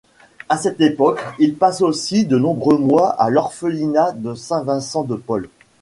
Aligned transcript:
À 0.49 0.57
cette 0.57 0.81
époque 0.81 1.21
il 1.37 1.53
passe 1.55 1.83
aussi 1.83 2.25
de 2.25 2.35
nombreux 2.39 2.79
mois 2.79 3.09
à 3.09 3.29
l'orphelinat 3.29 4.13
de 4.13 4.33
Saint-Vincent-de-Paul. 4.33 5.47